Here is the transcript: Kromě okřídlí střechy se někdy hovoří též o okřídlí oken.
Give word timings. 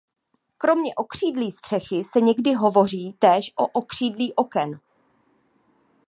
Kromě 0.57 0.95
okřídlí 0.95 1.51
střechy 1.51 2.03
se 2.03 2.21
někdy 2.21 2.53
hovoří 2.53 3.15
též 3.19 3.53
o 3.55 3.67
okřídlí 3.67 4.33
oken. 4.35 4.79